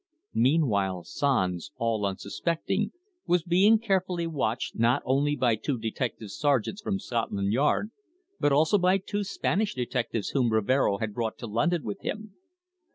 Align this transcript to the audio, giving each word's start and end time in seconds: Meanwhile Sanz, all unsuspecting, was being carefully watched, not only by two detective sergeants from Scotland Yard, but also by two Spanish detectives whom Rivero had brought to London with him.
Meanwhile 0.33 1.03
Sanz, 1.03 1.69
all 1.75 2.07
unsuspecting, 2.07 2.91
was 3.27 3.43
being 3.43 3.77
carefully 3.77 4.25
watched, 4.25 4.75
not 4.75 5.03
only 5.05 5.35
by 5.35 5.53
two 5.55 5.77
detective 5.77 6.31
sergeants 6.31 6.81
from 6.81 6.97
Scotland 6.97 7.53
Yard, 7.53 7.91
but 8.39 8.51
also 8.51 8.79
by 8.79 8.97
two 8.97 9.23
Spanish 9.23 9.75
detectives 9.75 10.29
whom 10.29 10.51
Rivero 10.51 10.97
had 10.97 11.13
brought 11.13 11.37
to 11.37 11.45
London 11.45 11.83
with 11.83 11.99
him. 12.01 12.33